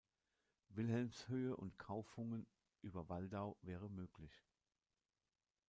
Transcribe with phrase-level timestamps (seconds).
[0.69, 2.47] Wilhelmshöhe und Kaufungen
[2.81, 4.31] über Waldau wäre möglich.